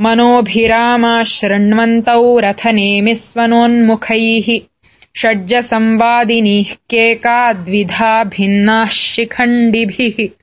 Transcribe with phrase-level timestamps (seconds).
[0.00, 4.58] मनोभिरामाशृण्वन्तौ रथनेमिस्वनोन्मुखैः
[5.20, 10.39] षड्जसंवादिनीः केका द्विधा भिन्नाः शिखण्डिभिः।